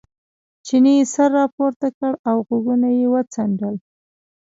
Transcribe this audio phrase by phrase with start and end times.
[0.65, 3.75] چیني سر را پورته کړ او غوږونه یې وڅنډل.